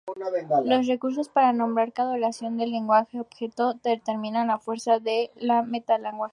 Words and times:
Los 0.65 0.87
recursos 0.87 1.29
para 1.29 1.53
nombrar 1.53 1.93
cada 1.93 2.13
oración 2.13 2.57
del 2.57 2.71
lenguaje 2.71 3.19
objeto 3.19 3.75
determinan 3.83 4.47
la 4.47 4.57
fuerza 4.57 4.97
del 4.97 5.29
metalenguaje. 5.67 6.29